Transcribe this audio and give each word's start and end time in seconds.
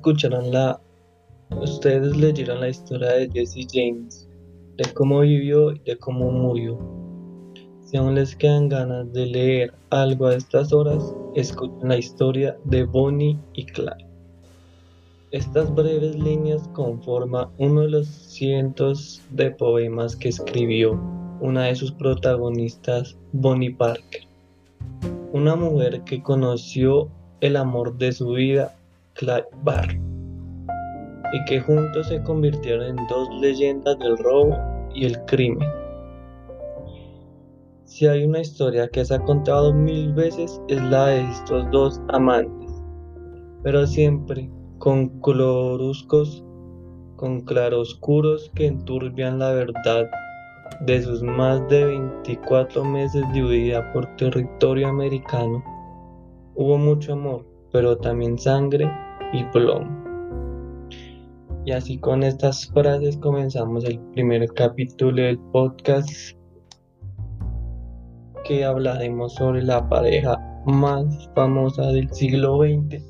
ustedes 0.00 0.24
escucharon 0.24 0.50
la, 0.50 0.80
ustedes 1.60 2.16
leyeron 2.16 2.60
la 2.60 2.68
historia 2.68 3.10
de 3.12 3.30
Jesse 3.30 3.66
James, 3.70 4.28
de 4.76 4.84
cómo 4.94 5.20
vivió 5.20 5.72
y 5.72 5.78
de 5.80 5.96
cómo 5.98 6.30
murió. 6.30 6.78
Si 7.84 7.96
aún 7.96 8.14
les 8.14 8.34
quedan 8.34 8.68
ganas 8.68 9.12
de 9.12 9.26
leer 9.26 9.74
algo 9.90 10.26
a 10.26 10.36
estas 10.36 10.72
horas, 10.72 11.14
escuchen 11.34 11.88
la 11.88 11.98
historia 11.98 12.56
de 12.64 12.84
Bonnie 12.84 13.38
y 13.52 13.66
Clyde. 13.66 14.06
Estas 15.32 15.72
breves 15.74 16.16
líneas 16.16 16.66
conforman 16.72 17.48
uno 17.58 17.82
de 17.82 17.90
los 17.90 18.06
cientos 18.06 19.22
de 19.30 19.50
poemas 19.50 20.16
que 20.16 20.30
escribió 20.30 20.98
una 21.40 21.64
de 21.64 21.76
sus 21.76 21.92
protagonistas, 21.92 23.16
Bonnie 23.32 23.74
Parker, 23.74 24.22
una 25.32 25.56
mujer 25.56 26.02
que 26.04 26.22
conoció 26.22 27.08
el 27.40 27.56
amor 27.56 27.96
de 27.96 28.12
su 28.12 28.32
vida, 28.32 28.74
Clyde 29.14 29.46
Barr, 29.62 29.88
y 31.32 31.44
que 31.46 31.60
juntos 31.60 32.08
se 32.08 32.22
convirtieron 32.22 32.98
en 32.98 33.06
dos 33.08 33.28
leyendas 33.40 33.98
del 33.98 34.16
robo 34.18 34.56
y 34.94 35.06
el 35.06 35.24
crimen. 35.26 35.68
Si 37.84 38.06
hay 38.06 38.24
una 38.24 38.40
historia 38.40 38.88
que 38.88 39.04
se 39.04 39.14
ha 39.14 39.18
contado 39.18 39.74
mil 39.74 40.12
veces 40.14 40.60
es 40.68 40.80
la 40.82 41.06
de 41.06 41.20
estos 41.22 41.70
dos 41.70 42.00
amantes, 42.08 42.70
pero 43.62 43.86
siempre 43.86 44.50
con 44.78 45.08
claroscuros, 45.20 46.44
con 47.16 47.40
claroscuros 47.42 48.50
que 48.54 48.66
enturbian 48.66 49.38
la 49.38 49.52
verdad 49.52 50.08
de 50.86 51.02
sus 51.02 51.22
más 51.22 51.66
de 51.68 51.84
24 51.84 52.84
meses 52.84 53.24
de 53.34 53.44
huida 53.44 53.92
por 53.92 54.06
territorio 54.16 54.88
americano. 54.88 55.62
Hubo 56.54 56.78
mucho 56.78 57.12
amor, 57.12 57.44
pero 57.72 57.98
también 57.98 58.38
sangre 58.38 58.90
y 59.32 59.44
plomo. 59.44 59.88
Y 61.64 61.72
así 61.72 61.98
con 61.98 62.22
estas 62.22 62.66
frases 62.68 63.16
comenzamos 63.18 63.84
el 63.84 63.98
primer 64.12 64.48
capítulo 64.54 65.22
del 65.22 65.38
podcast 65.52 66.08
que 68.44 68.64
hablaremos 68.64 69.34
sobre 69.34 69.62
la 69.62 69.86
pareja 69.88 70.38
más 70.66 71.30
famosa 71.34 71.86
del 71.88 72.10
siglo 72.12 72.58
XX 72.58 73.02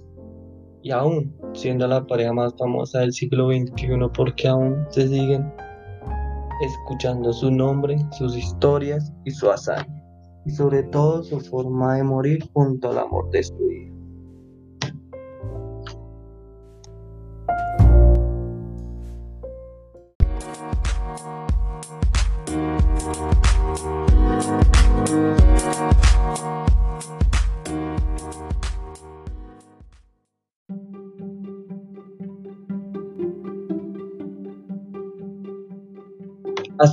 y 0.83 0.91
aún 0.91 1.35
siendo 1.53 1.87
la 1.87 2.05
pareja 2.07 2.33
más 2.33 2.55
famosa 2.59 3.01
del 3.01 3.13
siglo 3.13 3.49
XXI 3.49 3.89
porque 4.15 4.49
aún 4.49 4.85
se 4.91 5.09
siguen 5.09 5.53
escuchando 6.61 7.33
su 7.33 7.51
nombre, 7.51 7.97
sus 8.13 8.37
historias 8.37 9.13
y 9.25 9.31
su 9.31 9.51
hazaña 9.51 10.03
y 10.47 10.51
sobre 10.51 10.83
todo 10.85 11.23
su 11.23 11.41
forma 11.41 11.97
de 11.97 12.05
morir 12.05 12.45
junto 12.53 12.91
al 12.91 12.99
amor 12.99 13.31
de 13.31 13.43
su 13.43 13.57
vida. 13.57 14.00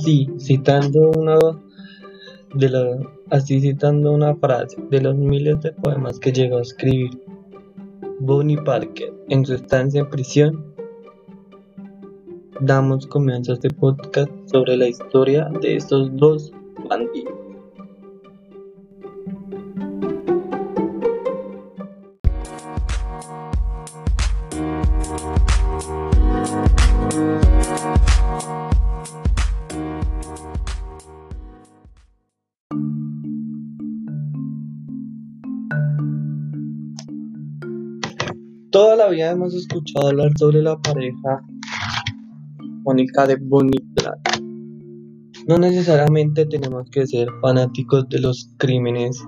Así, 0.08 0.26
citando 0.38 1.10
una 1.18 1.38
de 2.54 3.06
así 3.28 3.60
citando 3.60 4.10
una 4.12 4.34
frase 4.36 4.82
de 4.88 5.02
los 5.02 5.14
miles 5.14 5.60
de 5.60 5.72
poemas 5.72 6.18
que 6.18 6.32
llegó 6.32 6.56
a 6.56 6.62
escribir 6.62 7.10
Bonnie 8.18 8.56
Parker 8.56 9.12
en 9.28 9.44
su 9.44 9.52
estancia 9.52 10.00
en 10.00 10.08
prisión, 10.08 10.64
damos 12.60 13.06
comienzo 13.06 13.52
a 13.52 13.54
este 13.56 13.68
podcast 13.68 14.32
sobre 14.46 14.78
la 14.78 14.88
historia 14.88 15.50
de 15.60 15.76
estos 15.76 16.16
dos 16.16 16.54
bandidos. 16.88 17.37
Toda 38.70 38.96
la 38.96 39.08
vida 39.08 39.30
hemos 39.30 39.54
escuchado 39.54 40.08
hablar 40.08 40.30
sobre 40.38 40.60
la 40.60 40.76
pareja 40.76 41.40
única 42.84 43.26
de 43.26 43.36
Bonnie. 43.36 43.82
No 45.46 45.58
necesariamente 45.58 46.44
tenemos 46.44 46.90
que 46.90 47.06
ser 47.06 47.28
fanáticos 47.40 48.06
de 48.10 48.20
los 48.20 48.52
crímenes 48.58 49.24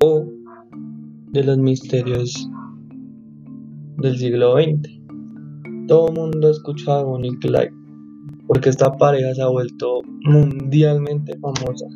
o 0.00 0.24
de 1.32 1.42
los 1.42 1.58
misterios 1.58 2.48
del 3.96 4.16
siglo 4.16 4.54
XX. 4.54 4.88
Todo 5.88 6.08
el 6.10 6.14
mundo 6.14 6.46
ha 6.46 6.52
escuchado 6.52 7.00
a 7.00 7.02
Bonnie 7.02 7.36
Clyde 7.40 7.72
porque 8.46 8.68
esta 8.68 8.96
pareja 8.96 9.34
se 9.34 9.42
ha 9.42 9.48
vuelto 9.48 10.02
mundialmente 10.22 11.36
famosa 11.40 11.86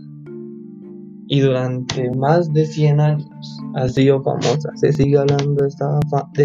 y 1.32 1.38
durante 1.38 2.10
más 2.16 2.52
de 2.52 2.66
100 2.66 3.00
años 3.00 3.60
ha 3.76 3.88
sido 3.88 4.20
famosa. 4.20 4.68
Se 4.74 4.92
sigue 4.92 5.16
hablando 5.16 5.62
de 5.62 5.68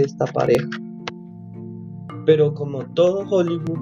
esta, 0.03 0.25
pareja. 0.27 0.69
Pero 2.27 2.53
como 2.53 2.85
todo 2.93 3.25
Hollywood, 3.27 3.79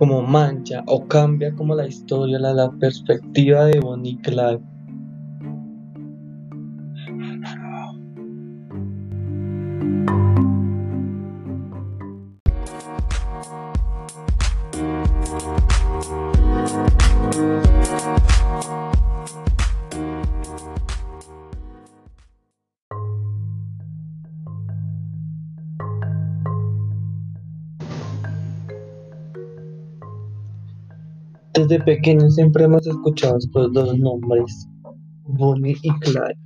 como 0.00 0.22
mancha 0.22 0.82
o 0.88 1.06
cambia 1.06 1.54
como 1.54 1.76
la 1.76 1.86
historia, 1.86 2.40
la, 2.40 2.68
perspectiva 2.80 3.66
de 3.66 3.78
Bonnie 3.78 4.18
Clyde 4.22 4.60
Desde 31.56 31.80
pequeños 31.80 32.34
siempre 32.34 32.64
hemos 32.64 32.86
escuchado 32.86 33.38
estos 33.38 33.72
dos 33.72 33.98
nombres, 33.98 34.68
Bonnie 35.24 35.74
y 35.82 35.90
Clyde. 36.00 36.38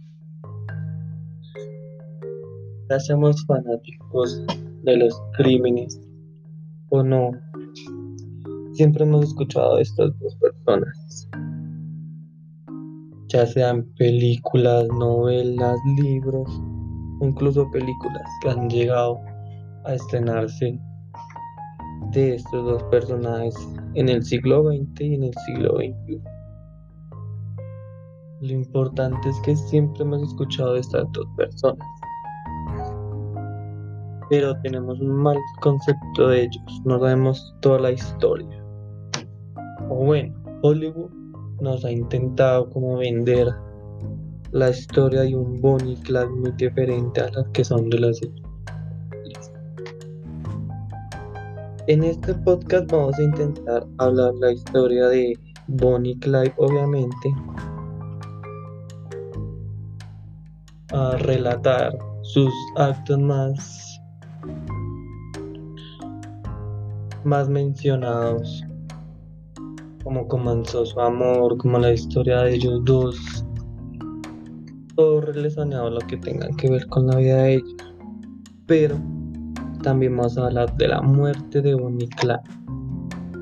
Ya 2.89 3.01
somos 3.01 3.45
fanáticos 3.45 4.41
de 4.85 4.97
los 4.99 5.21
crímenes 5.37 6.01
o 6.91 7.03
no. 7.03 7.33
Siempre 8.75 9.03
hemos 9.03 9.25
escuchado 9.25 9.75
a 9.75 9.81
estas 9.81 10.17
dos 10.21 10.37
personas, 10.37 11.29
ya 13.27 13.45
sean 13.47 13.83
películas, 13.99 14.87
novelas, 14.97 15.77
libros, 15.97 16.49
incluso 17.21 17.69
películas 17.73 18.23
que 18.43 18.51
han 18.51 18.71
llegado 18.71 19.19
a 19.87 19.95
estrenarse 19.95 20.79
de 22.13 22.37
estos 22.37 22.65
dos 22.65 22.83
personajes 22.85 23.57
en 23.95 24.09
el 24.09 24.23
siglo 24.23 24.65
XX 24.65 25.01
y 25.01 25.15
en 25.15 25.25
el 25.25 25.35
siglo 25.47 25.77
XXI. 25.77 26.21
Lo 28.41 28.53
importante 28.53 29.29
es 29.29 29.39
que 29.41 29.55
siempre 29.55 30.03
hemos 30.03 30.23
escuchado 30.23 30.75
de 30.75 30.81
estas 30.81 31.05
dos 31.13 31.27
personas, 31.37 31.87
pero 34.31 34.59
tenemos 34.63 35.01
un 35.01 35.15
mal 35.15 35.37
concepto 35.61 36.29
de 36.29 36.43
ellos, 36.43 36.83
no 36.85 36.99
sabemos 36.99 37.55
toda 37.61 37.81
la 37.81 37.93
historia. 37.93 38.65
O 39.91 40.07
bueno, 40.07 40.35
Hollywood 40.63 41.11
nos 41.61 41.85
ha 41.85 41.91
intentado 41.91 42.71
como 42.71 42.99
vender 42.99 43.49
la 44.53 44.71
historia 44.71 45.23
de 45.23 45.37
un 45.37 45.61
Bonnie 45.61 45.97
Clyde 45.97 46.29
muy 46.29 46.53
diferente 46.53 47.21
a 47.21 47.31
las 47.31 47.49
que 47.53 47.65
son 47.65 47.91
de 47.91 47.99
las 47.99 48.21
En 51.91 52.05
este 52.05 52.33
podcast 52.35 52.89
vamos 52.93 53.19
a 53.19 53.23
intentar 53.25 53.85
hablar 53.99 54.33
la 54.37 54.53
historia 54.53 55.09
de 55.09 55.37
Bonnie 55.67 56.17
Clyde, 56.21 56.55
obviamente, 56.57 57.35
a 60.93 61.17
relatar 61.17 61.99
sus 62.23 62.55
actos 62.77 63.19
más 63.19 64.01
más 67.25 67.49
mencionados 67.49 68.63
como 70.05 70.29
comenzó 70.29 70.87
su 70.87 71.01
amor, 71.01 71.59
como 71.59 71.81
la 71.81 71.93
historia 71.93 72.43
de 72.43 72.55
ellos 72.55 72.85
dos, 72.85 73.45
todo 74.95 75.23
relacionado 75.23 75.89
a 75.89 75.91
lo 75.91 76.01
que 76.07 76.19
tengan 76.19 76.55
que 76.55 76.71
ver 76.71 76.87
con 76.87 77.09
la 77.09 77.17
vida 77.17 77.43
de 77.43 77.55
ellos. 77.55 77.75
Pero 78.67 78.97
también 79.83 80.17
vamos 80.17 80.37
a 80.39 80.47
hablar 80.47 80.77
de 80.77 80.89
la 80.89 81.01
muerte 81.01 81.63
de 81.63 81.75
Bonnie 81.75 82.05
y 82.05 82.09
Clyde. 82.09 82.41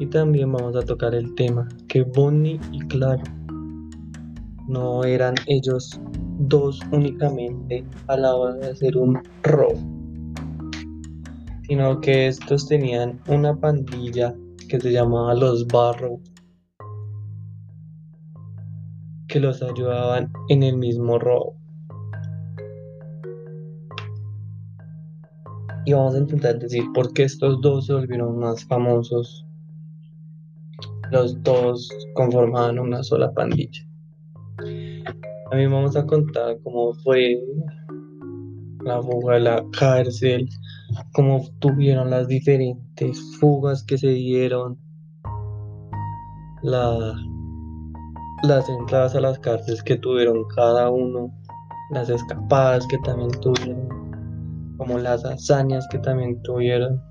Y 0.00 0.06
también 0.06 0.52
vamos 0.52 0.76
a 0.76 0.82
tocar 0.82 1.14
el 1.14 1.34
tema 1.34 1.68
que 1.88 2.02
Bonnie 2.02 2.60
y 2.72 2.78
Clyde 2.86 3.22
no 4.68 5.02
eran 5.02 5.34
ellos 5.46 6.00
dos 6.38 6.80
únicamente 6.92 7.84
a 8.06 8.16
la 8.16 8.34
hora 8.34 8.54
de 8.54 8.70
hacer 8.70 8.96
un 8.96 9.18
robo, 9.42 9.78
sino 11.66 12.00
que 12.00 12.28
estos 12.28 12.68
tenían 12.68 13.20
una 13.28 13.58
pandilla 13.58 14.34
que 14.68 14.78
se 14.78 14.92
llamaba 14.92 15.34
los 15.34 15.66
Barrow, 15.66 16.20
que 19.26 19.40
los 19.40 19.62
ayudaban 19.62 20.30
en 20.48 20.62
el 20.62 20.76
mismo 20.76 21.18
robo. 21.18 21.57
Y 25.88 25.94
vamos 25.94 26.14
a 26.14 26.18
intentar 26.18 26.58
decir 26.58 26.84
por 26.92 27.14
qué 27.14 27.22
estos 27.22 27.62
dos 27.62 27.86
se 27.86 27.94
volvieron 27.94 28.38
más 28.38 28.62
famosos. 28.66 29.46
Los 31.10 31.42
dos 31.42 31.88
conformaban 32.12 32.78
una 32.78 33.02
sola 33.02 33.32
pandilla. 33.32 33.88
También 35.48 35.72
vamos 35.72 35.96
a 35.96 36.04
contar 36.04 36.58
cómo 36.62 36.92
fue 36.92 37.42
la 38.84 39.00
fuga 39.00 39.36
de 39.36 39.40
la 39.40 39.64
cárcel, 39.78 40.50
cómo 41.14 41.48
tuvieron 41.58 42.10
las 42.10 42.28
diferentes 42.28 43.18
fugas 43.40 43.82
que 43.82 43.96
se 43.96 44.08
dieron, 44.08 44.76
la, 46.62 47.16
las 48.42 48.68
entradas 48.68 49.14
a 49.14 49.22
las 49.22 49.38
cárceles 49.38 49.82
que 49.82 49.96
tuvieron 49.96 50.44
cada 50.54 50.90
uno, 50.90 51.32
las 51.92 52.10
escapadas 52.10 52.86
que 52.88 52.98
también 52.98 53.30
tuvieron, 53.40 54.07
como 54.78 54.96
las 54.98 55.24
hazañas 55.24 55.86
que 55.90 55.98
también 55.98 56.40
tuvieron. 56.42 57.02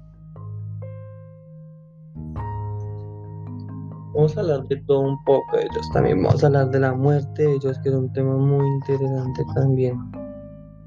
Vamos 4.15 4.35
a 4.35 4.39
hablar 4.39 4.67
de 4.67 4.77
todo 4.87 5.01
un 5.01 5.23
poco 5.25 5.57
de 5.57 5.63
ellos. 5.63 5.87
También 5.93 6.23
vamos 6.23 6.43
a 6.43 6.47
hablar 6.47 6.71
de 6.71 6.79
la 6.79 6.93
muerte 6.93 7.43
de 7.43 7.55
ellos, 7.55 7.77
que 7.83 7.89
es 7.89 7.95
un 7.95 8.11
tema 8.13 8.35
muy 8.35 8.65
interesante 8.65 9.43
también 9.53 9.99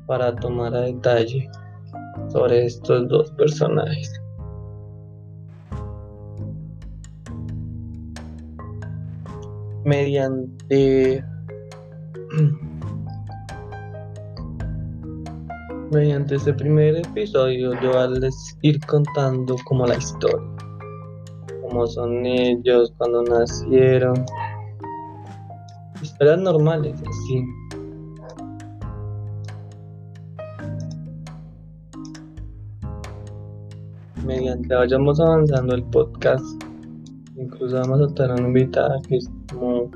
para 0.06 0.34
tomar 0.34 0.74
a 0.74 0.80
detalle 0.80 1.48
sobre 2.28 2.64
estos 2.66 3.08
dos 3.08 3.30
personajes. 3.32 4.12
Mediante 9.84 11.24
mediante 15.90 16.36
este 16.36 16.52
primer 16.54 16.96
episodio 16.96 17.72
yo 17.80 17.98
a 17.98 18.08
ir 18.62 18.80
contando 18.86 19.56
como 19.64 19.86
la 19.86 19.96
historia 19.96 20.60
cómo 21.70 21.86
son 21.86 22.26
ellos, 22.26 22.92
cuando 22.98 23.22
nacieron. 23.22 24.24
Historias 26.02 26.38
normales, 26.40 26.94
así. 27.00 27.44
Mediante 34.26 34.74
vayamos 34.74 35.20
avanzando 35.20 35.74
el 35.74 35.84
podcast, 35.84 36.44
incluso 37.36 37.76
vamos 37.76 38.00
a 38.00 38.14
tener 38.14 38.32
una 38.32 38.48
invitada 38.48 39.00
que 39.08 39.16
es 39.16 39.30
como 39.52 39.90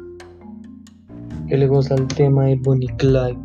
que 1.49 1.57
le 1.57 1.67
gusta 1.69 1.95
el 1.95 2.07
tema 2.09 2.47
de 2.47 2.57
Bonnie 2.57 2.95
Clyde 2.97 3.44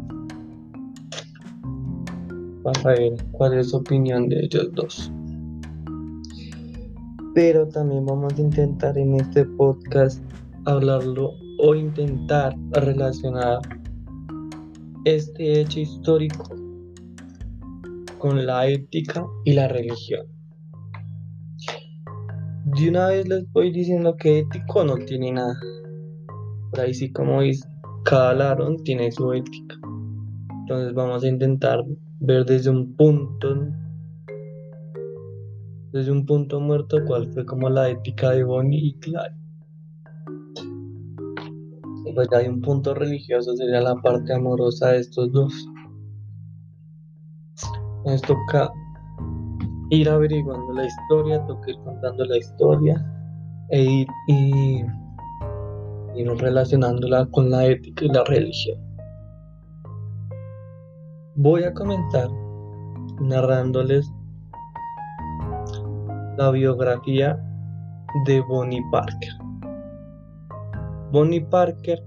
ver 2.83 3.13
cuál 3.31 3.57
es 3.57 3.69
su 3.69 3.77
opinión 3.77 4.29
de 4.29 4.45
ellos 4.45 4.69
dos 4.73 5.11
pero 7.33 7.67
también 7.67 8.05
vamos 8.05 8.33
a 8.37 8.41
intentar 8.41 8.97
en 8.97 9.15
este 9.15 9.45
podcast 9.45 10.21
hablarlo 10.65 11.31
o 11.59 11.75
intentar 11.75 12.55
relacionar 12.71 13.59
este 15.05 15.61
hecho 15.61 15.79
histórico 15.79 16.43
con 18.17 18.45
la 18.45 18.67
ética 18.67 19.25
y 19.45 19.53
la 19.53 19.67
religión. 19.67 20.27
De 22.65 22.89
una 22.89 23.07
vez 23.07 23.27
les 23.27 23.49
voy 23.51 23.71
diciendo 23.71 24.15
que 24.17 24.39
ético 24.39 24.83
no 24.83 24.95
tiene 24.97 25.31
nada. 25.31 25.57
Por 26.71 26.81
ahí 26.81 26.93
sí 26.93 27.11
como 27.11 27.41
dice, 27.41 27.67
cada 28.03 28.33
ladrón 28.33 28.83
tiene 28.83 29.11
su 29.11 29.31
ética. 29.33 29.75
Entonces 30.61 30.93
vamos 30.93 31.23
a 31.23 31.27
intentar 31.27 31.83
ver 32.19 32.45
desde 32.45 32.69
un 32.69 32.95
punto 32.95 33.55
desde 35.91 36.11
un 36.11 36.25
punto 36.25 36.59
muerto 36.59 36.97
cuál 37.07 37.31
fue 37.33 37.45
como 37.45 37.69
la 37.69 37.89
ética 37.89 38.31
de 38.31 38.43
Bonnie 38.43 38.89
y 38.89 38.93
Clyde. 38.99 39.35
Pues 42.13 42.27
hay 42.33 42.47
un 42.47 42.61
punto 42.61 42.93
religioso, 42.93 43.55
sería 43.55 43.81
la 43.81 43.95
parte 43.95 44.33
amorosa 44.33 44.89
de 44.89 44.99
estos 44.99 45.31
dos. 45.31 45.53
Nos 48.05 48.21
toca 48.21 48.71
ir 49.89 50.09
averiguando 50.09 50.73
la 50.73 50.85
historia, 50.85 51.43
toca 51.45 51.71
ir 51.71 51.77
contando 51.83 52.25
la 52.25 52.37
historia 52.37 53.05
e 53.69 53.83
ir 53.83 54.07
y, 54.27 54.83
ir 56.15 56.27
relacionándola 56.37 57.25
con 57.31 57.49
la 57.49 57.65
ética 57.65 58.05
y 58.05 58.09
la 58.09 58.23
religión. 58.25 58.88
Voy 61.41 61.63
a 61.63 61.73
comenzar 61.73 62.29
narrándoles 63.21 64.11
la 66.37 66.51
biografía 66.51 67.41
de 68.25 68.41
Bonnie 68.41 68.83
Parker. 68.91 69.29
Bonnie 71.13 71.39
Parker 71.39 72.03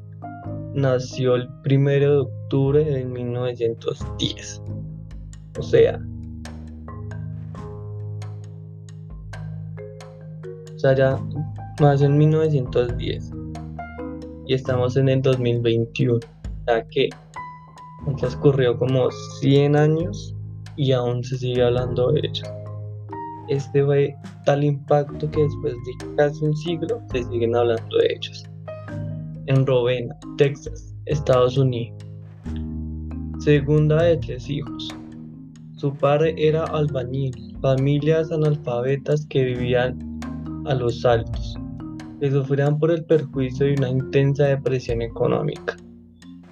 nació 0.75 1.36
el 1.36 1.48
1 1.65 1.91
de 1.91 2.08
octubre 2.19 2.84
de 2.84 3.06
1910. 3.06 4.62
O 5.58 5.62
sea, 5.62 5.98
o 10.74 10.79
sea, 10.79 10.94
ya 10.94 11.19
nació 11.81 12.06
en 12.08 12.19
1910 12.19 13.32
y 14.46 14.53
estamos 14.53 14.94
en 14.98 15.08
el 15.08 15.22
2021, 15.22 16.20
ya 16.67 16.86
que 16.89 17.08
transcurrió 18.19 18.79
como 18.79 19.11
100 19.41 19.77
años 19.77 20.35
y 20.77 20.93
aún 20.93 21.23
se 21.23 21.39
sigue 21.39 21.63
hablando 21.63 22.13
de 22.13 22.21
ello. 22.21 22.44
Este 23.49 23.85
fue 23.85 24.15
tal 24.44 24.65
impacto 24.65 25.31
que 25.31 25.43
después 25.43 25.75
de 25.75 26.17
casi 26.17 26.44
un 26.44 26.56
siglo 26.56 27.01
se 27.11 27.25
siguen 27.25 27.55
hablando 27.56 27.97
de 27.99 28.15
ellos. 28.15 28.44
En 29.47 29.67
Rovena, 29.67 30.17
Texas, 30.39 30.94
Estados 31.06 31.56
Unidos. 31.59 31.99
Segunda 33.41 34.03
de 34.03 34.17
tres 34.19 34.49
hijos. 34.49 34.94
Su 35.77 35.93
padre 35.94 36.35
era 36.39 36.65
albañil, 36.65 37.56
familias 37.61 38.31
analfabetas 38.31 39.27
que 39.27 39.44
vivían 39.44 39.99
a 40.67 40.75
los 40.75 41.05
altos, 41.05 41.59
que 42.21 42.31
sufrían 42.31 42.79
por 42.79 42.93
el 42.93 43.05
perjuicio 43.05 43.67
de 43.67 43.75
una 43.75 43.89
intensa 43.89 44.44
depresión 44.44 45.03
económica. 45.03 45.77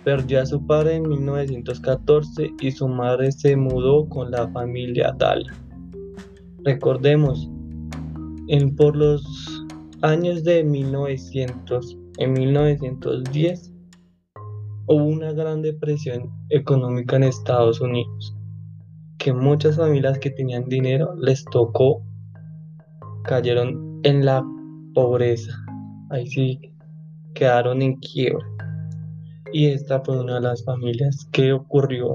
Perdió 0.04 0.40
a 0.40 0.47
su 0.47 0.66
padre 0.66 0.97
en 0.97 1.09
1914 1.09 2.50
y 2.61 2.71
su 2.71 2.88
madre 2.88 3.33
se 3.33 3.57
mudó 3.57 4.09
con 4.09 4.30
la 4.30 4.49
familia 4.49 5.14
Dala 5.19 5.52
Recordemos, 6.64 7.50
en 8.49 8.76
por 8.76 8.95
los 8.95 9.25
años 10.02 10.45
de 10.45 10.62
1900, 10.62 11.97
en 12.19 12.33
1910, 12.35 13.73
hubo 14.87 15.04
una 15.04 15.33
gran 15.33 15.62
depresión 15.62 16.30
económica 16.50 17.16
en 17.16 17.25
Estados 17.25 17.80
Unidos, 17.80 18.37
que 19.19 19.33
muchas 19.33 19.76
familias 19.76 20.19
que 20.19 20.30
tenían 20.30 20.69
dinero 20.69 21.14
les 21.16 21.45
tocó, 21.47 22.02
cayeron 23.25 24.00
en 24.02 24.26
la 24.26 24.45
pobreza, 24.95 25.52
ahí 26.11 26.26
sí 26.26 26.61
quedaron 27.35 27.80
en 27.80 27.97
quiebra. 27.97 28.45
Y 29.52 29.66
esta 29.66 30.00
fue 30.00 30.21
una 30.21 30.35
de 30.35 30.42
las 30.42 30.64
familias 30.64 31.28
que 31.33 31.52
ocurrió 31.52 32.12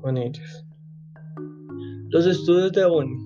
con 0.00 0.16
ellos. 0.16 0.64
Los 2.10 2.26
estudios 2.26 2.72
de 2.72 2.86
Bonnie. 2.86 3.18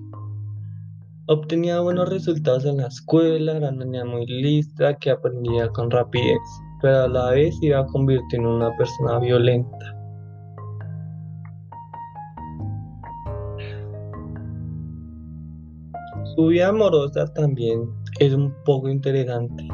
Obtenía 1.27 1.81
buenos 1.81 2.09
resultados 2.09 2.65
en 2.65 2.77
la 2.77 2.87
escuela, 2.87 3.57
era 3.57 3.69
una 3.69 3.83
niña 3.83 4.05
muy 4.05 4.25
lista 4.25 4.95
que 4.95 5.11
aprendía 5.11 5.67
con 5.69 5.91
rapidez, 5.91 6.39
pero 6.81 7.03
a 7.03 7.07
la 7.09 7.31
vez 7.31 7.53
iba 7.61 7.79
a 7.79 7.85
convertir 7.85 8.39
en 8.39 8.45
una 8.45 8.75
persona 8.77 9.19
violenta. 9.19 9.93
Su 16.35 16.47
vida 16.47 16.69
amorosa 16.69 17.25
también 17.33 17.89
es 18.19 18.33
un 18.33 18.53
poco 18.63 18.87
interesante. 18.89 19.67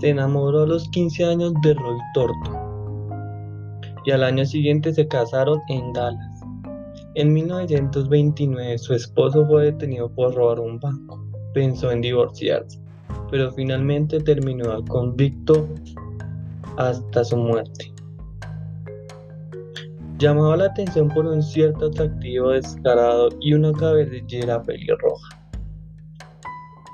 Se 0.00 0.10
enamoró 0.10 0.62
a 0.62 0.66
los 0.66 0.88
15 0.90 1.24
años 1.24 1.52
de 1.62 1.74
Roy 1.74 1.98
Torto, 2.14 2.64
y 4.04 4.10
al 4.10 4.24
año 4.24 4.44
siguiente 4.44 4.92
se 4.92 5.06
casaron 5.08 5.60
en 5.68 5.92
Dallas. 5.92 6.40
En 7.14 7.32
1929 7.32 8.76
su 8.78 8.94
esposo 8.94 9.46
fue 9.46 9.66
detenido 9.66 10.10
por 10.10 10.34
robar 10.34 10.58
un 10.58 10.80
banco. 10.80 11.24
Pensó 11.52 11.92
en 11.92 12.00
divorciarse, 12.00 12.80
pero 13.30 13.52
finalmente 13.52 14.18
terminó 14.18 14.84
convicto 14.86 15.68
hasta 16.76 17.24
su 17.24 17.36
muerte. 17.36 17.92
Llamaba 20.18 20.56
la 20.56 20.66
atención 20.66 21.08
por 21.08 21.26
un 21.26 21.42
cierto 21.42 21.86
atractivo 21.86 22.50
descarado 22.50 23.28
y 23.40 23.54
una 23.54 23.72
cabellera 23.72 24.62
pelirroja. 24.62 25.28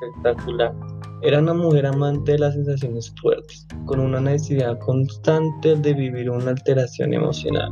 Espectacular. 0.03 0.75
Era 1.23 1.39
una 1.39 1.53
mujer 1.53 1.85
amante 1.85 2.33
de 2.33 2.39
las 2.39 2.55
sensaciones 2.55 3.13
fuertes, 3.21 3.67
con 3.85 4.01
una 4.01 4.21
necesidad 4.21 4.79
constante 4.79 5.77
de 5.77 5.93
vivir 5.93 6.31
una 6.31 6.53
alteración 6.53 7.13
emocional 7.13 7.71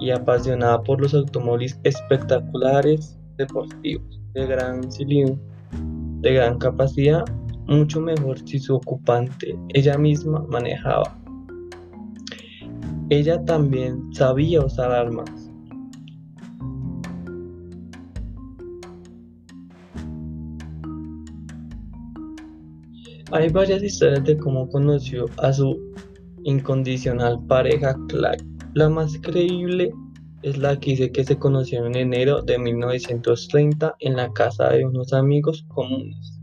y 0.00 0.10
apasionada 0.10 0.82
por 0.82 1.00
los 1.00 1.12
automóviles 1.12 1.78
espectaculares 1.84 3.18
deportivos 3.36 4.20
de 4.32 4.46
gran 4.46 4.90
cilindro, 4.90 5.38
de 6.22 6.32
gran 6.32 6.58
capacidad, 6.58 7.24
mucho 7.66 8.00
mejor 8.00 8.38
si 8.48 8.58
su 8.58 8.76
ocupante 8.76 9.54
ella 9.74 9.98
misma 9.98 10.42
manejaba. 10.48 11.18
Ella 13.10 13.44
también 13.44 14.12
sabía 14.14 14.64
usar 14.64 14.90
armas 14.90 15.41
Hay 23.32 23.48
varias 23.48 23.82
historias 23.82 24.24
de 24.24 24.36
cómo 24.36 24.68
conoció 24.68 25.24
a 25.38 25.54
su 25.54 25.80
incondicional 26.44 27.38
pareja 27.46 27.96
Clyde. 28.08 28.44
La 28.74 28.90
más 28.90 29.18
creíble 29.22 29.90
es 30.42 30.58
la 30.58 30.78
que 30.78 30.90
dice 30.90 31.12
que 31.12 31.24
se 31.24 31.38
conocieron 31.38 31.96
en 31.96 32.12
enero 32.12 32.42
de 32.42 32.58
1930 32.58 33.96
en 34.00 34.16
la 34.16 34.30
casa 34.34 34.68
de 34.68 34.84
unos 34.84 35.14
amigos 35.14 35.64
comunes. 35.68 36.42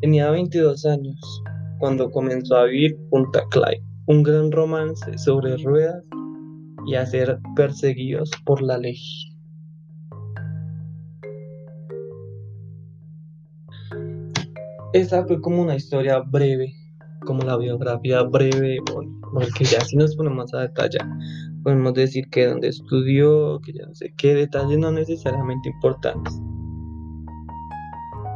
Tenía 0.00 0.32
22 0.32 0.84
años 0.86 1.42
cuando 1.78 2.10
comenzó 2.10 2.56
a 2.56 2.64
vivir 2.64 2.98
junto 3.10 3.38
a 3.38 3.48
Clyde, 3.50 3.84
un 4.06 4.24
gran 4.24 4.50
romance 4.50 5.16
sobre 5.16 5.56
ruedas 5.58 6.04
y 6.88 6.96
a 6.96 7.06
ser 7.06 7.38
perseguidos 7.54 8.32
por 8.44 8.60
la 8.62 8.78
ley. 8.78 8.98
Esa 14.92 15.24
fue 15.24 15.40
como 15.40 15.62
una 15.62 15.76
historia 15.76 16.18
breve, 16.18 16.74
como 17.24 17.44
la 17.44 17.56
biografía 17.56 18.24
breve, 18.24 18.78
porque 19.32 19.64
ya 19.64 19.80
si 19.82 19.96
nos 19.96 20.16
ponemos 20.16 20.52
a 20.52 20.62
detallar, 20.62 21.08
podemos 21.62 21.94
decir 21.94 22.28
que 22.30 22.48
donde 22.48 22.68
estudió, 22.68 23.60
que 23.60 23.72
ya 23.72 23.86
no 23.86 23.94
sé 23.94 24.12
qué 24.16 24.34
detalles 24.34 24.78
no 24.78 24.90
necesariamente 24.90 25.68
importantes. 25.68 26.34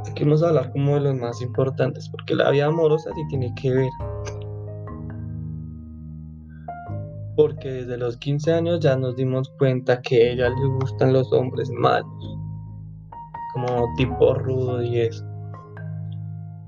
Aquí 0.08 0.22
vamos 0.22 0.44
a 0.44 0.50
hablar 0.50 0.70
como 0.70 0.94
de 0.94 1.00
los 1.00 1.16
más 1.16 1.42
importantes, 1.42 2.08
porque 2.08 2.36
la 2.36 2.50
vida 2.52 2.66
amorosa 2.66 3.10
sí 3.16 3.22
tiene 3.30 3.52
que 3.60 3.72
ver. 3.72 3.90
Porque 7.34 7.68
desde 7.68 7.98
los 7.98 8.16
15 8.18 8.52
años 8.52 8.78
ya 8.78 8.96
nos 8.96 9.16
dimos 9.16 9.52
cuenta 9.58 10.00
que 10.02 10.22
a 10.22 10.32
ella 10.34 10.48
le 10.50 10.66
gustan 10.80 11.12
los 11.12 11.32
hombres 11.32 11.68
malos, 11.70 12.38
como 13.54 13.92
tipo 13.96 14.34
rudo 14.34 14.80
y 14.80 15.00
eso 15.00 15.33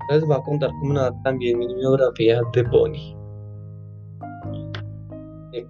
les 0.09 0.25
voy 0.25 0.37
a 0.37 0.41
contar 0.41 0.69
como 0.79 0.91
una 0.91 1.23
también 1.23 1.59
mi 1.59 1.73
biografía 1.73 2.41
de 2.53 2.63
Bonnie. 2.63 3.15
De 5.51 5.67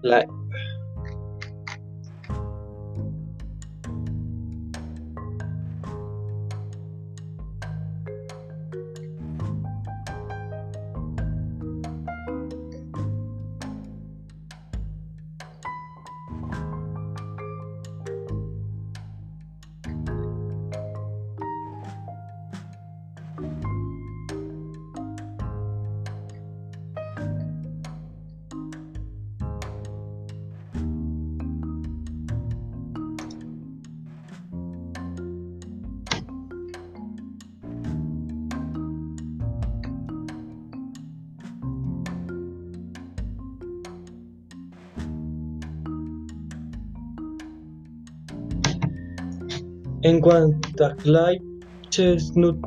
En 50.07 50.21
cuanto 50.21 50.85
a 50.85 50.95
Clyde 50.95 51.43
Chestnut, 51.89 52.57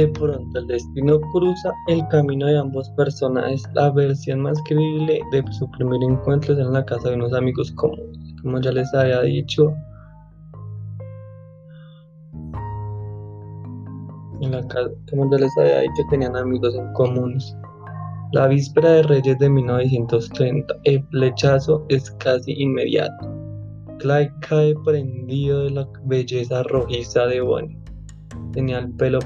De 0.00 0.08
pronto 0.08 0.58
el 0.58 0.66
destino 0.66 1.20
cruza 1.20 1.74
el 1.86 2.08
camino 2.08 2.46
de 2.46 2.58
ambos 2.58 2.88
personajes. 2.96 3.62
La 3.74 3.90
versión 3.90 4.40
más 4.40 4.58
creíble 4.64 5.20
de 5.30 5.44
su 5.52 5.70
primer 5.72 6.02
encuentro 6.02 6.54
es 6.54 6.58
en 6.58 6.72
la 6.72 6.82
casa 6.86 7.10
de 7.10 7.16
unos 7.16 7.34
amigos 7.34 7.70
comunes. 7.72 8.18
Como 8.40 8.58
ya 8.62 8.72
les 8.72 8.94
había 8.94 9.20
dicho, 9.20 9.74
en 14.40 14.52
la 14.52 14.66
como 15.10 15.30
ya 15.30 15.36
les 15.36 15.58
había 15.58 15.80
dicho, 15.80 16.02
tenían 16.08 16.34
amigos 16.34 16.74
en 16.74 16.90
comunes. 16.94 17.54
La 18.32 18.46
víspera 18.46 18.92
de 18.92 19.02
Reyes 19.02 19.38
de 19.38 19.50
1930, 19.50 20.76
el 20.84 21.04
flechazo 21.08 21.84
es 21.90 22.10
casi 22.12 22.52
inmediato. 22.52 23.28
Clyde 23.98 24.32
cae 24.48 24.74
prendido 24.82 25.64
de 25.64 25.70
la 25.72 25.86
belleza 26.06 26.62
rojiza 26.62 27.26
de 27.26 27.42
Bonnie. 27.42 27.79
Tenía 28.52 28.78
el 28.78 28.90
pelo 28.92 29.20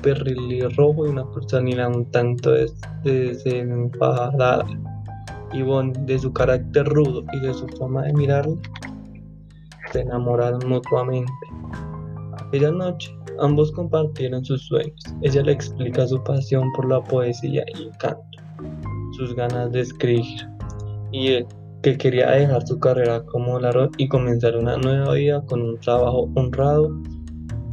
rojo 0.77 1.07
y 1.07 1.11
una 1.11 1.31
personalidad 1.31 1.95
un 1.95 2.11
tanto 2.11 2.53
desenfadada. 3.03 4.67
Y 5.53 5.63
Bonnie, 5.63 5.95
de 6.07 6.19
su 6.19 6.33
carácter 6.33 6.87
rudo 6.87 7.25
y 7.33 7.41
de 7.41 7.55
su 7.55 7.67
forma 7.69 8.03
de 8.03 8.13
mirarlo, 8.15 8.59
se 9.93 10.01
enamoraron 10.01 10.69
mutuamente. 10.69 11.33
Aquella 12.39 12.73
noche, 12.73 13.17
ambos 13.41 13.71
compartieron 13.73 14.45
sus 14.45 14.67
sueños. 14.67 15.01
Ella 15.23 15.43
le 15.43 15.53
explica 15.53 16.07
su 16.07 16.23
pasión 16.25 16.73
por 16.73 16.89
la 16.89 17.03
poesía 17.03 17.65
y 17.77 17.83
el 17.85 17.91
canto 17.99 18.35
sus 19.17 19.35
ganas 19.35 19.71
de 19.71 19.81
escribir 19.81 20.49
y 21.13 21.29
él 21.29 21.47
que 21.83 21.97
quería 21.97 22.31
dejar 22.31 22.67
su 22.67 22.79
carrera 22.79 23.25
como 23.27 23.61
largo 23.61 23.91
y 23.99 24.09
comenzar 24.09 24.57
una 24.57 24.77
nueva 24.79 25.15
vida 25.15 25.45
con 25.47 25.61
un 25.63 25.79
trabajo 25.81 26.31
honrado 26.35 26.91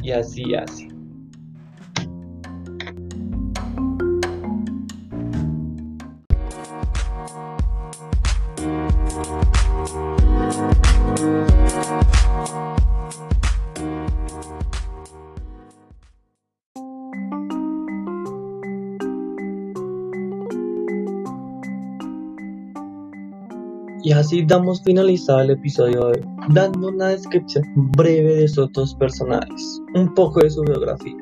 y 0.02 0.10
así 0.10 0.54
así. 0.54 0.91
Y 24.04 24.10
así 24.10 24.44
damos 24.44 24.82
finalizado 24.82 25.42
el 25.42 25.50
episodio 25.50 26.06
de 26.06 26.18
hoy, 26.18 26.28
dando 26.48 26.88
una 26.88 27.10
descripción 27.10 27.64
breve 27.96 28.34
de 28.34 28.44
estos 28.44 28.72
dos 28.72 28.96
personajes, 28.96 29.80
un 29.94 30.12
poco 30.14 30.40
de 30.40 30.50
su 30.50 30.62
biografía, 30.62 31.16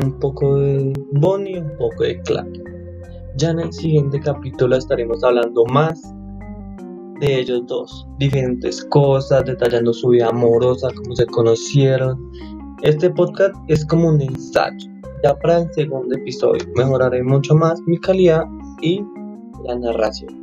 un 0.00 0.16
poco 0.20 0.56
de 0.56 0.92
Bonnie 1.14 1.54
y 1.54 1.58
un 1.58 1.76
poco 1.76 2.04
de 2.04 2.20
Clark. 2.22 2.52
Ya 3.36 3.50
en 3.50 3.58
el 3.58 3.72
siguiente 3.72 4.20
capítulo 4.20 4.76
estaremos 4.76 5.24
hablando 5.24 5.64
más 5.72 6.00
de 7.20 7.40
ellos 7.40 7.62
dos, 7.66 8.06
diferentes 8.18 8.84
cosas, 8.84 9.44
detallando 9.44 9.92
su 9.92 10.10
vida 10.10 10.28
amorosa, 10.28 10.88
cómo 10.94 11.16
se 11.16 11.26
conocieron. 11.26 12.30
Este 12.82 13.10
podcast 13.10 13.56
es 13.66 13.84
como 13.84 14.08
un 14.08 14.20
ensayo. 14.20 14.88
Ya 15.24 15.36
para 15.36 15.62
el 15.62 15.72
segundo 15.74 16.14
episodio 16.14 16.64
mejoraré 16.76 17.24
mucho 17.24 17.56
más 17.56 17.80
mi 17.86 17.98
calidad 17.98 18.44
y 18.82 19.02
la 19.64 19.74
narración 19.74 20.39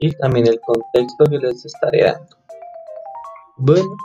y 0.00 0.10
también 0.12 0.46
el 0.46 0.60
contexto 0.60 1.24
que 1.24 1.38
les 1.38 1.64
estaré 1.64 2.04
dando. 2.04 2.36
Bueno, 3.58 3.96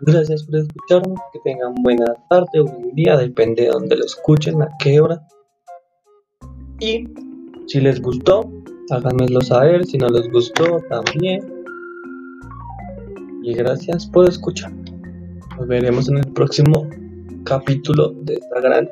gracias 0.00 0.44
por 0.44 0.56
escucharme, 0.56 1.14
que 1.32 1.40
tengan 1.40 1.74
buena 1.82 2.06
tarde 2.30 2.60
o 2.60 2.64
buen 2.64 2.94
día, 2.94 3.16
depende 3.16 3.64
de 3.64 3.68
donde 3.68 3.96
lo 3.96 4.04
escuchen, 4.04 4.62
a 4.62 4.68
qué 4.78 5.00
hora. 5.00 5.26
Y 6.80 7.06
si 7.66 7.80
les 7.80 8.00
gustó, 8.00 8.50
háganmelo 8.90 9.40
saber, 9.40 9.84
si 9.84 9.98
no 9.98 10.08
les 10.08 10.30
gustó 10.30 10.80
también. 10.88 11.40
Y 13.42 13.54
gracias 13.54 14.06
por 14.06 14.28
escuchar. 14.28 14.72
Nos 15.58 15.66
veremos 15.66 16.08
en 16.08 16.18
el 16.18 16.32
próximo 16.32 16.88
capítulo 17.44 18.10
de 18.22 18.34
esta 18.34 18.60
gran. 18.60 18.88